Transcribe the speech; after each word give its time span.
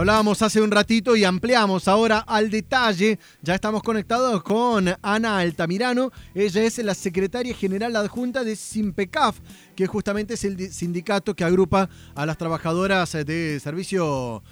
Hablábamos 0.00 0.40
hace 0.40 0.62
un 0.62 0.70
ratito 0.70 1.14
y 1.14 1.24
ampliamos 1.24 1.86
ahora 1.86 2.20
al 2.20 2.48
detalle. 2.48 3.18
Ya 3.42 3.54
estamos 3.54 3.82
conectados 3.82 4.42
con 4.42 4.88
Ana 5.02 5.36
Altamirano. 5.36 6.10
Ella 6.34 6.62
es 6.62 6.78
la 6.78 6.94
secretaria 6.94 7.54
general 7.54 7.94
adjunta 7.94 8.42
de 8.42 8.56
Simpecaf, 8.56 9.40
que 9.76 9.86
justamente 9.86 10.32
es 10.32 10.44
el 10.44 10.72
sindicato 10.72 11.36
que 11.36 11.44
agrupa 11.44 11.90
a 12.14 12.24
las 12.24 12.38
trabajadoras 12.38 13.12
de 13.12 13.60
servicio 13.62 14.42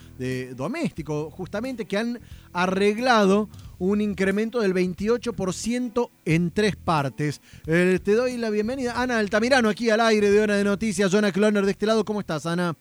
doméstico, 0.55 1.31
justamente 1.31 1.87
que 1.87 1.97
han 1.97 2.21
arreglado 2.53 3.49
un 3.79 4.03
incremento 4.03 4.61
del 4.61 4.75
28% 4.75 6.11
en 6.27 6.51
tres 6.51 6.77
partes. 6.77 7.41
Eh, 7.67 7.99
te 8.05 8.13
doy 8.13 8.37
la 8.37 8.51
bienvenida, 8.51 9.01
Ana 9.01 9.17
Altamirano, 9.17 9.71
aquí 9.71 9.89
al 9.89 10.01
aire 10.01 10.31
de 10.31 10.43
Hora 10.43 10.57
de 10.57 10.65
Noticias. 10.65 11.11
Jonah 11.11 11.33
Cloner 11.33 11.65
de 11.65 11.71
este 11.71 11.87
lado, 11.87 12.05
¿cómo 12.05 12.21
estás, 12.21 12.45
Ana? 12.45 12.77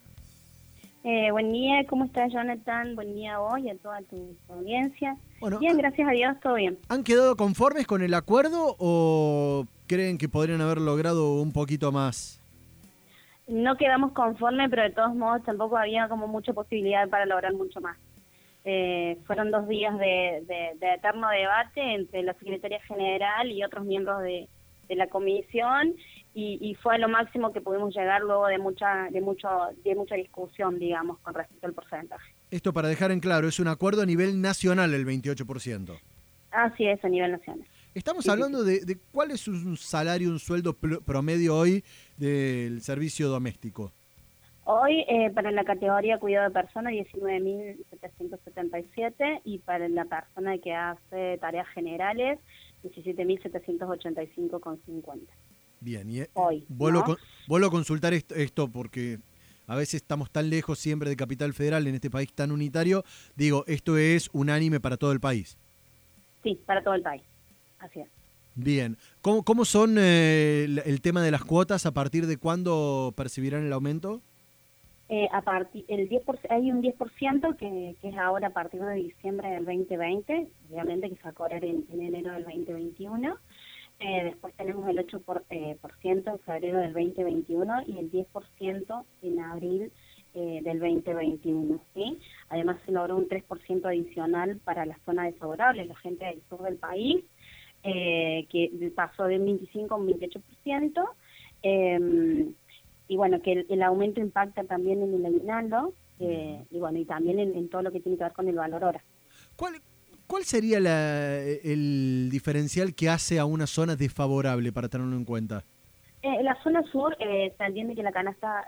Eh, 1.09 1.31
buen 1.31 1.53
día, 1.53 1.85
¿cómo 1.87 2.03
estás, 2.03 2.33
Jonathan? 2.33 2.93
Buen 2.93 3.15
día 3.15 3.35
a 3.35 3.39
vos 3.39 3.59
y 3.59 3.69
a 3.69 3.77
toda 3.77 4.01
tu 4.01 4.35
audiencia. 4.49 5.15
bien, 5.57 5.77
gracias 5.77 6.05
a 6.05 6.11
Dios, 6.11 6.37
todo 6.41 6.55
bien. 6.55 6.77
¿Han 6.89 7.05
quedado 7.05 7.37
conformes 7.37 7.87
con 7.87 8.01
el 8.01 8.13
acuerdo 8.13 8.75
o 8.77 9.63
creen 9.87 10.17
que 10.17 10.27
podrían 10.27 10.59
haber 10.59 10.81
logrado 10.81 11.41
un 11.41 11.53
poquito 11.53 11.93
más? 11.93 12.41
No 13.47 13.77
quedamos 13.77 14.11
conformes, 14.11 14.69
pero 14.69 14.83
de 14.83 14.89
todos 14.89 15.15
modos 15.15 15.43
tampoco 15.45 15.77
había 15.77 16.09
como 16.09 16.27
mucha 16.27 16.51
posibilidad 16.51 17.07
para 17.07 17.25
lograr 17.25 17.53
mucho 17.53 17.79
más. 17.79 17.97
Eh, 18.65 19.17
fueron 19.25 19.49
dos 19.49 19.65
días 19.69 19.97
de, 19.97 20.43
eterno 20.81 21.29
debate 21.29 21.95
entre 21.95 22.21
la 22.23 22.33
Secretaría 22.33 22.81
General 22.81 23.49
y 23.49 23.63
otros 23.63 23.85
miembros 23.85 24.23
de, 24.23 24.49
de 24.89 24.95
la 24.97 25.07
comisión 25.07 25.95
y, 26.39 26.75
fue 26.75 26.99
lo 26.99 27.09
máximo 27.09 27.51
que 27.51 27.61
pudimos 27.61 27.95
llegar 27.95 28.21
luego 28.21 28.47
de 28.47 28.59
mucha 28.59 29.09
de 29.09 29.21
mucho 29.21 29.47
de 29.83 29.95
mucha 29.95 30.15
discusión 30.15 30.77
digamos 30.77 31.17
con 31.19 31.33
respecto 31.33 31.65
al 31.65 31.73
porcentaje. 31.73 32.31
Esto 32.51 32.73
para 32.73 32.87
dejar 32.87 33.11
en 33.11 33.19
claro 33.19 33.47
es 33.47 33.59
un 33.59 33.67
acuerdo 33.67 34.03
a 34.03 34.05
nivel 34.05 34.39
nacional 34.39 34.93
el 34.93 35.05
28% 35.05 35.97
así 36.51 36.87
es 36.87 37.03
a 37.03 37.09
nivel 37.09 37.31
nacional. 37.31 37.67
Estamos 37.93 38.29
hablando 38.29 38.63
De, 38.63 38.97
cuál 39.11 39.31
es 39.31 39.45
un 39.47 39.75
salario 39.77 40.29
un 40.29 40.39
sueldo 40.39 40.73
promedio 40.73 41.57
hoy 41.57 41.83
del 42.17 42.81
servicio 42.81 43.29
doméstico. 43.29 43.91
Hoy, 44.65 45.05
eh, 45.07 45.31
para 45.33 45.51
la 45.51 45.63
categoría 45.63 46.19
cuidado 46.19 46.49
de 46.49 46.53
persona, 46.53 46.91
19.777 46.91 49.39
y 49.45 49.59
para 49.59 49.87
la 49.87 50.03
persona 50.03 50.57
que 50.57 50.75
hace 50.75 51.37
tareas 51.39 51.69
generales, 51.69 52.37
17.785,50. 52.83 55.21
Bien, 55.87 56.09
y 56.11 56.19
eh, 56.19 56.29
Hoy, 56.33 56.65
vuelvo, 56.67 57.15
a 57.65 57.71
consultar 57.71 58.13
esto, 58.13 58.67
porque 58.67 59.19
a 59.67 59.75
veces 59.77 60.01
estamos 60.01 60.29
tan 60.29 60.49
lejos 60.49 60.79
siempre 60.79 61.09
de 61.09 61.15
Capital 61.15 61.53
Federal 61.53 61.87
en 61.87 61.95
este 61.95 62.09
país 62.09 62.33
tan 62.33 62.51
unitario. 62.51 63.05
Digo, 63.37 63.63
esto 63.67 63.97
es 63.97 64.29
unánime 64.33 64.81
para 64.81 64.97
todo 64.97 65.13
el 65.13 65.21
país. 65.21 65.57
Sí, 66.43 66.59
para 66.65 66.83
todo 66.83 66.93
el 66.93 67.03
país. 67.03 67.21
Así 67.79 68.01
es. 68.01 68.09
Bien. 68.55 68.97
¿Cómo, 69.21 69.43
cómo 69.43 69.63
son 69.63 69.95
eh, 69.97 70.67
el, 70.83 70.99
tema 70.99 71.21
de 71.21 71.31
las 71.31 71.45
cuotas? 71.45 71.85
¿A 71.85 71.93
partir 71.93 72.27
de 72.27 72.35
cuándo 72.35 73.13
percibirán 73.15 73.65
el 73.65 73.71
aumento? 73.71 74.19
Eh, 75.07 75.29
a 75.31 75.41
partir 75.41 75.85
el 75.87 76.09
10%, 76.09 76.47
hay 76.49 76.69
un 76.69 76.83
10% 76.83 77.55
que, 77.55 77.95
que 78.01 78.09
es 78.09 78.17
ahora 78.17 78.47
a 78.47 78.51
partir 78.51 78.81
de 78.83 78.95
diciembre 78.95 79.51
del 79.51 79.63
2020, 79.63 80.49
obviamente 80.69 81.09
que 81.11 81.15
se 81.15 81.23
va 81.23 81.29
a 81.29 81.33
cobrar 81.33 81.63
en, 81.63 81.85
enero 81.93 82.33
del 82.33 82.43
2021. 82.43 83.37
Eh, 83.99 84.25
después 84.25 84.53
tenemos 84.55 84.87
el 84.87 84.97
8% 84.97 85.43
eh, 85.49 85.77
por, 85.81 85.93
ciento 85.97 86.31
en 86.31 86.39
febrero 86.39 86.79
del 86.79 86.93
2021 86.93 87.83
y 87.87 87.97
el 87.97 88.11
10% 88.11 89.05
en 89.23 89.39
abril 89.39 89.91
eh, 90.35 90.61
del 90.63 90.79
2021. 90.79 91.81
¿sí? 91.93 92.19
Además 92.49 92.77
se 92.85 92.91
logró 92.91 93.17
un 93.17 93.27
3% 93.27 93.85
adicional 93.85 94.59
para 94.63 94.85
la 94.85 94.97
zona 95.05 95.25
desfavorable, 95.25 95.85
la 95.85 95.95
gente 95.95 96.25
del 96.25 96.41
sur 96.49 96.61
del 96.63 96.77
país, 96.77 97.23
que 97.83 98.91
pasó 98.95 99.25
de 99.25 99.39
un 99.39 99.45
25 99.45 99.93
a 99.93 99.97
un 99.97 100.07
28% 100.07 101.05
y 103.07 103.15
bueno, 103.15 103.41
que 103.41 103.65
el, 103.67 103.83
aumento 103.83 104.19
impacta 104.19 104.63
también 104.65 105.01
en 105.01 105.13
el 105.13 105.25
aguinaldo 105.25 105.93
eh, 106.19 106.63
y 106.69 106.79
bueno, 106.79 106.99
y 106.99 107.05
también 107.05 107.39
en, 107.39 107.69
todo 107.69 107.83
lo 107.83 107.91
que 107.91 107.99
tiene 107.99 108.17
que 108.17 108.23
ver 108.23 108.33
con 108.33 108.47
el 108.47 108.55
valor 108.55 108.83
hora. 108.83 109.03
¿Cuál, 109.55 109.75
cuál 110.27 110.43
sería 110.43 110.77
el 110.77 112.29
diferencial 112.29 112.93
que 112.93 113.09
hace 113.09 113.39
a 113.39 113.45
una 113.45 113.67
zona 113.67 113.95
desfavorable 113.95 114.71
para 114.71 114.89
tenerlo 114.89 115.15
en 115.15 115.25
cuenta? 115.25 115.63
En 116.21 116.33
eh, 116.33 116.43
la 116.43 116.61
zona 116.63 116.83
sur 116.91 117.15
eh, 117.19 117.53
se 117.57 117.63
entiende 117.63 117.95
que 117.95 118.03
la 118.03 118.11
canasta 118.11 118.65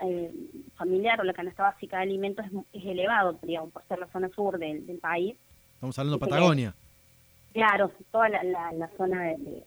familiar 0.76 1.20
o 1.20 1.24
la 1.24 1.32
canasta 1.32 1.64
básica 1.64 1.98
de 1.98 2.04
alimentos 2.04 2.46
es, 2.72 2.84
elevado, 2.84 3.38
digamos, 3.42 3.72
por 3.72 3.84
ser 3.86 3.98
la 3.98 4.06
zona 4.08 4.28
sur 4.30 4.58
del, 4.58 4.98
país. 5.00 5.36
Estamos 5.74 5.98
hablando 5.98 6.18
de 6.18 6.30
Patagonia. 6.30 6.74
claro, 7.52 7.90
toda 8.10 8.28
la, 8.28 8.42
la, 8.72 8.88
zona 8.96 9.24
de, 9.24 9.64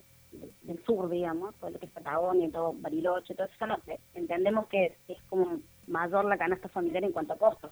del 0.64 0.84
sur, 0.86 1.10
digamos, 1.10 1.54
todo 1.56 1.72
lo 1.72 1.80
que 1.80 1.86
es 1.86 1.92
Patagonia, 1.92 2.50
todo 2.52 2.74
Bariloche, 2.74 3.36
todo 3.36 3.48
eso, 3.48 3.68
no, 3.68 3.78
entendemos 4.14 4.68
que 4.68 4.96
es, 5.08 5.18
como 5.30 5.60
mayor 5.88 6.25
la 6.25 6.38
canasta 6.38 6.70
familiar 6.70 7.04
en 7.04 7.12
cuanto 7.12 7.34
a 7.34 7.38
costos. 7.38 7.72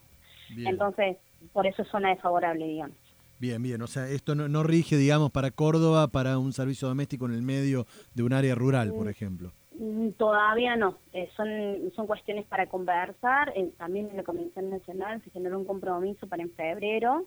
Entonces, 0.58 1.18
por 1.54 1.66
eso 1.66 1.82
es 1.82 1.88
zona 1.88 2.10
desfavorable, 2.10 2.68
digamos. 2.68 2.98
Bien, 3.42 3.60
bien, 3.64 3.82
o 3.82 3.88
sea, 3.88 4.08
esto 4.08 4.36
no, 4.36 4.62
rige, 4.62 4.98
digamos, 4.98 5.32
para 5.32 5.50
Córdoba, 5.50 6.10
para 6.10 6.38
un 6.38 6.54
servicio 6.54 6.88
doméstico 6.88 7.26
en 7.26 7.34
el 7.34 7.42
medio 7.42 7.88
de 8.14 8.22
un 8.22 8.34
área 8.34 8.54
rural, 8.54 8.94
por 8.94 9.08
mm, 9.08 9.10
ejemplo. 9.10 9.52
Mm, 9.80 10.10
todavía 10.10 10.76
no, 10.76 11.00
eh, 11.12 11.28
son, 11.36 11.50
son 11.96 12.06
cuestiones 12.06 12.46
para 12.46 12.68
conversar, 12.68 13.52
eh, 13.56 13.72
también 13.80 14.12
en 14.12 14.18
la 14.18 14.24
Convención 14.24 14.70
Nacional 14.70 15.24
se 15.24 15.32
generó 15.32 15.58
un 15.58 15.66
compromiso 15.66 16.28
para 16.28 16.44
en 16.44 16.52
febrero, 16.52 17.26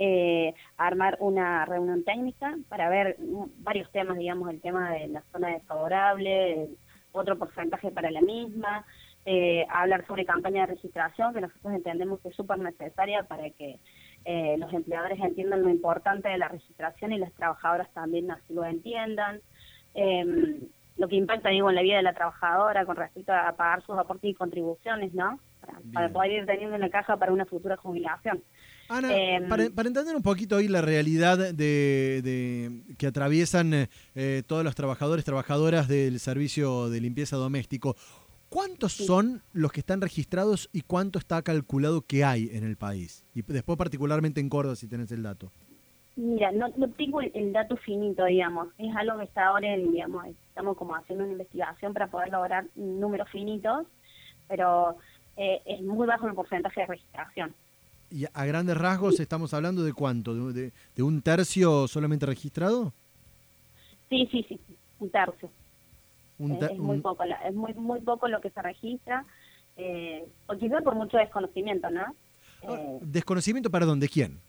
eh, 0.00 0.52
armar 0.78 1.16
una 1.20 1.64
reunión 1.64 2.02
técnica 2.02 2.58
para 2.68 2.88
ver 2.88 3.16
varios 3.58 3.88
temas, 3.92 4.18
digamos, 4.18 4.50
el 4.50 4.60
tema 4.60 4.90
de 4.90 5.06
la 5.06 5.22
zona 5.30 5.50
desfavorable, 5.50 6.70
otro 7.12 7.38
porcentaje 7.38 7.92
para 7.92 8.10
la 8.10 8.20
misma, 8.20 8.84
eh, 9.24 9.64
hablar 9.70 10.04
sobre 10.08 10.24
campaña 10.24 10.62
de 10.62 10.74
registración, 10.74 11.32
que 11.32 11.40
nosotros 11.40 11.72
entendemos 11.74 12.18
que 12.20 12.30
es 12.30 12.34
súper 12.34 12.58
necesaria 12.58 13.22
para 13.22 13.48
que 13.50 13.78
eh, 14.24 14.56
los 14.58 14.72
empleadores 14.72 15.18
entiendan 15.20 15.62
lo 15.62 15.70
importante 15.70 16.28
de 16.28 16.38
la 16.38 16.48
registración 16.48 17.12
y 17.12 17.18
las 17.18 17.32
trabajadoras 17.32 17.92
también 17.92 18.30
así 18.30 18.54
lo 18.54 18.64
entiendan. 18.64 19.40
Em, 19.94 20.60
lo 20.96 21.08
que 21.08 21.16
impacta, 21.16 21.48
digo, 21.48 21.68
en 21.68 21.74
la 21.74 21.82
vida 21.82 21.96
de 21.96 22.02
la 22.02 22.14
trabajadora 22.14 22.84
con 22.84 22.96
respecto 22.96 23.32
a 23.32 23.52
pagar 23.56 23.82
sus 23.84 23.98
aportes 23.98 24.30
y 24.30 24.34
contribuciones, 24.34 25.12
¿no? 25.14 25.38
Para, 25.92 26.08
poder 26.12 26.32
ir 26.32 26.46
teniendo 26.46 26.74
en 26.74 26.80
la 26.80 26.90
caja 26.90 27.16
para 27.16 27.32
una 27.32 27.46
futura 27.46 27.76
jubilación. 27.76 28.42
Ana, 28.88 29.16
em, 29.16 29.48
para, 29.48 29.64
entender 29.64 30.14
un 30.14 30.22
poquito 30.22 30.56
hoy 30.56 30.68
la 30.68 30.82
realidad 30.82 31.38
de, 31.38 32.82
que 32.98 33.06
atraviesan 33.06 33.72
eh, 33.72 33.88
eh, 34.14 34.42
todos 34.46 34.64
los 34.64 34.74
trabajadores, 34.74 35.24
trabajadoras 35.24 35.88
del 35.88 36.18
servicio 36.18 36.90
de 36.90 37.00
limpieza 37.00 37.36
doméstico, 37.36 37.96
¿cuántos 38.52 38.92
son 38.92 39.40
los 39.54 39.72
que 39.72 39.80
están 39.80 40.02
registrados 40.02 40.68
y 40.72 40.82
cuánto 40.82 41.18
está 41.18 41.40
calculado 41.42 42.02
que 42.02 42.22
hay 42.22 42.50
en 42.52 42.64
el 42.64 42.76
país? 42.76 43.24
Y 43.34 43.42
después 43.42 43.78
particularmente 43.78 44.40
en 44.40 44.50
Córdoba, 44.50 44.76
si 44.76 44.86
tenés 44.86 45.10
el 45.10 45.22
dato. 45.22 45.50
Mira, 46.16 46.52
no, 46.52 46.70
tengo 46.90 47.22
el, 47.22 47.52
dato 47.52 47.76
finito, 47.78 48.26
digamos. 48.26 48.68
Es 48.76 48.94
algo 48.94 49.18
que 49.18 49.24
está 49.24 49.46
ahora, 49.46 49.74
en, 49.74 49.92
digamos, 49.92 50.26
estamos 50.26 50.76
como 50.76 50.94
haciendo 50.94 51.24
una 51.24 51.32
investigación 51.32 51.94
para 51.94 52.08
poder 52.08 52.28
lograr 52.28 52.66
números 52.74 53.30
finitos, 53.30 53.86
pero 54.46 54.96
eh, 55.38 55.62
es 55.64 55.80
muy 55.80 56.06
bajo 56.06 56.28
el 56.28 56.34
porcentaje 56.34 56.82
de 56.82 56.86
registración. 56.86 57.54
¿Y 58.10 58.26
a 58.30 58.44
grandes 58.44 58.76
rasgos 58.76 59.18
estamos 59.20 59.54
hablando 59.54 59.82
de 59.82 59.94
cuánto? 59.94 60.52
¿De, 60.52 60.72
un 60.98 61.22
tercio 61.22 61.88
solamente 61.88 62.26
registrado? 62.26 62.92
Sí, 64.10 64.28
sí, 64.30 64.44
sí, 64.46 64.60
un 64.98 65.08
tercio. 65.08 65.48
Es, 66.38 66.78
muy 66.78 67.00
poco, 67.00 67.24
es 67.24 67.54
muy, 67.54 67.74
muy 67.74 68.00
poco 68.00 68.28
lo 68.28 68.40
que 68.40 68.50
se 68.50 68.62
registra, 68.62 69.24
eh, 69.76 70.26
o 70.46 70.56
quizás 70.56 70.82
por 70.82 70.94
mucho 70.94 71.16
desconocimiento, 71.16 71.90
¿no? 71.90 72.14
Ah, 72.66 72.76
eh, 72.78 72.98
¿Desconocimiento, 73.02 73.70
perdón, 73.70 74.00
de 74.00 74.08
quién? 74.08 74.40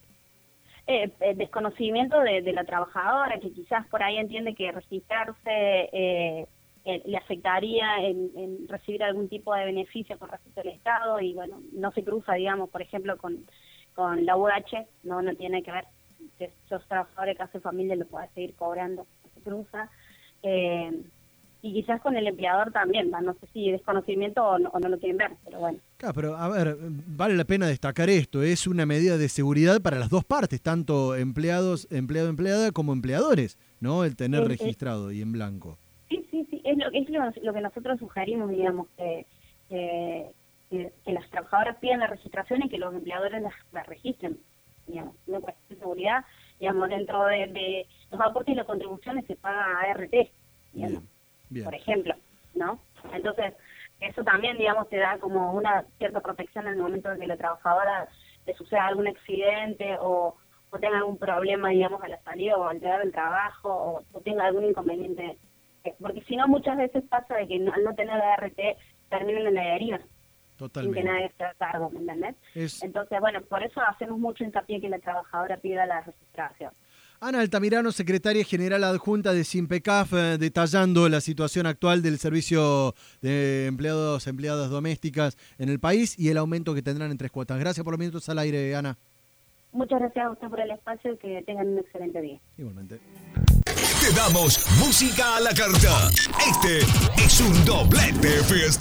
Eh, 0.86 1.12
desconocimiento 1.36 2.20
de, 2.20 2.42
la 2.52 2.66
trabajadora, 2.66 3.40
que 3.40 3.52
quizás 3.52 3.88
por 3.88 4.04
ahí 4.04 4.18
entiende 4.18 4.54
que 4.54 4.72
registrarse 4.72 6.48
le 6.86 7.16
afectaría 7.16 8.06
en, 8.06 8.68
recibir 8.68 9.04
algún 9.04 9.30
tipo 9.30 9.56
de 9.56 9.64
beneficio 9.64 10.20
con 10.20 10.28
respecto 10.28 10.60
al 10.60 10.68
Estado 10.68 11.22
y 11.22 11.34
bueno, 11.34 11.62
no 11.72 11.92
se 11.94 12.04
cruza, 12.04 12.34
digamos, 12.34 12.70
por 12.70 12.82
ejemplo, 12.82 13.18
con, 13.18 13.46
con 13.96 14.26
la 14.26 14.36
UH, 14.36 14.86
no, 15.04 15.22
no 15.22 15.34
tiene 15.36 15.64
que 15.64 15.72
ver, 15.72 15.86
que 16.38 16.52
esos 16.66 16.86
trabajadores 16.88 17.38
que 17.38 17.44
hace 17.44 17.60
familia 17.60 17.96
lo 17.96 18.06
puede 18.06 18.28
seguir 18.30 18.56
cobrando, 18.56 19.06
no 19.24 19.30
se 19.34 19.42
cruza. 19.42 19.90
Eh, 20.42 20.92
y 21.64 21.74
quizás 21.74 22.00
con 22.02 22.16
el 22.16 22.28
empleador 22.28 22.72
también, 22.72 23.10
no 23.10 23.34
sé 23.34 23.48
si 23.54 23.72
desconocimiento 23.72 24.44
o 24.44 24.60
no, 24.60 24.70
o 24.70 24.80
no, 24.80 24.90
lo 24.90 25.00
quieren 25.00 25.18
ver, 25.18 25.32
pero 25.44 25.60
bueno. 25.60 25.80
Claro, 25.98 26.14
pero 26.14 26.38
a 26.38 26.50
ver, 26.50 26.78
vale 26.80 27.36
la 27.36 27.46
pena 27.46 27.66
destacar 27.66 28.12
esto, 28.12 28.44
es 28.44 28.68
una 28.68 28.86
medida 28.86 29.18
de 29.18 29.30
seguridad 29.30 29.82
para 29.82 29.98
las 29.98 30.10
dos 30.10 30.24
partes, 30.24 30.62
tanto 30.62 31.16
empleados, 31.16 31.88
empleado, 31.90 32.30
empleada 32.30 32.72
como 32.72 32.94
empleadores, 32.94 33.58
¿no? 33.80 34.04
El 34.04 34.16
tener 34.16 34.48
registrado 34.48 35.12
y 35.12 35.22
en 35.22 35.32
blanco 35.32 35.80
es 36.64 36.78
lo, 37.10 37.28
es 37.28 37.44
lo, 37.44 37.54
que 37.54 37.62
nosotros 37.62 38.00
sugerimos, 38.00 38.50
digamos, 38.50 38.88
que, 38.98 39.26
que, 39.70 40.92
las 41.06 41.30
trabajadoras 41.30 41.78
piden 41.78 42.00
la 42.00 42.08
registración 42.08 42.64
y 42.64 42.70
que 42.70 42.78
los 42.78 42.94
empleadores 42.94 43.42
las, 43.42 43.88
registren. 43.88 44.38
Digamos, 44.88 45.16
una 45.28 45.40
cuestión 45.40 45.70
de 45.70 45.76
seguridad, 45.76 46.26
digamos, 46.60 46.90
dentro 46.90 47.26
de, 47.26 47.86
los 48.12 48.22
aportes 48.22 48.54
y 48.54 48.58
las 48.58 48.66
contribuciones 48.66 49.26
se 49.26 49.36
paga 49.36 49.80
ART, 49.92 50.14
por 51.64 51.76
ejemplo, 51.76 52.16
¿no? 52.56 52.80
Entonces, 53.14 53.54
eso 54.00 54.24
también, 54.24 54.58
digamos, 54.58 54.90
te 54.90 54.98
da 54.98 55.18
como 55.18 55.54
una 55.54 55.86
cierta 55.98 56.22
protección 56.22 56.68
en 56.68 56.74
el 56.74 56.80
momento 56.80 57.12
en 57.12 57.20
que 57.20 57.28
la 57.28 57.38
trabajadora 57.38 58.08
le 58.46 58.54
suceda 58.56 58.88
algún 58.88 59.08
accidente 59.08 59.98
o, 60.00 60.36
tenga 60.80 60.98
algún 60.98 61.20
problema, 61.20 61.70
digamos, 61.70 62.02
a 62.02 62.08
la 62.08 62.20
salida 62.24 62.58
o 62.58 62.68
al 62.68 62.80
llegar 62.80 63.00
del 63.02 63.12
trabajo 63.12 64.04
o, 64.12 64.22
tenga 64.22 64.46
algún 64.46 64.66
inconveniente. 64.66 65.38
Eh, 65.84 65.94
porque 66.00 66.22
si 66.24 66.36
no, 66.36 66.48
muchas 66.48 66.78
veces 66.78 67.04
pasa 67.10 67.36
de 67.36 67.48
que 67.48 67.56
al 67.56 67.84
no 67.84 67.94
tener 67.94 68.20
ART 68.20 68.60
terminan 69.10 69.48
en 69.48 69.54
la 69.54 69.76
herida. 69.76 70.00
Totalmente. 70.58 71.00
Sin 71.00 71.08
que 71.08 71.14
nadie 71.14 71.26
esté 71.28 71.44
a 71.46 71.54
cargo, 71.54 71.90
¿me 71.92 72.00
entendés? 72.00 72.84
Entonces, 72.84 73.20
bueno, 73.20 73.42
por 73.42 73.64
eso 73.64 73.82
hacemos 73.82 74.18
mucho 74.18 74.44
hincapié 74.44 74.82
que 74.82 74.90
la 74.90 75.00
trabajadora 75.00 75.58
pida 75.58 75.86
la 75.86 76.02
registración. 76.02 76.72
Ana 77.26 77.40
Altamirano, 77.40 77.94
secretaria 77.94 78.44
general 78.44 78.84
adjunta 78.84 79.32
de 79.32 79.46
SIMPECAF, 79.46 80.12
eh, 80.12 80.38
detallando 80.38 81.08
la 81.08 81.22
situación 81.22 81.66
actual 81.66 82.02
del 82.02 82.20
servicio 82.20 82.94
de 83.22 83.68
empleados, 83.68 84.28
empleadas 84.28 84.70
domésticas 84.70 85.38
en 85.58 85.70
el 85.70 85.80
país 85.80 86.20
y 86.20 86.28
el 86.28 86.38
aumento 86.38 86.76
que 86.76 86.82
tendrán 86.82 87.12
en 87.12 87.18
tres 87.18 87.32
cuotas. 87.32 87.58
Gracias 87.58 87.82
por 87.86 87.94
los 87.94 88.00
minutos 88.00 88.28
al 88.28 88.40
aire, 88.40 88.76
Ana. 88.76 88.98
Muchas 89.72 90.02
gracias 90.02 90.26
a 90.26 90.32
usted 90.32 90.50
por 90.50 90.60
el 90.60 90.72
espacio 90.72 91.14
y 91.14 91.18
que 91.18 91.42
tengan 91.46 91.70
un 91.70 91.78
excelente 91.80 92.20
día. 92.20 92.42
Igualmente. 92.58 93.00
Te 93.64 94.14
damos 94.14 94.60
música 94.80 95.38
a 95.38 95.40
la 95.40 95.52
carta. 95.52 96.10
Este 96.46 96.80
es 97.24 97.40
un 97.40 97.64
doblete 97.64 98.44
fiesta. 98.44 98.74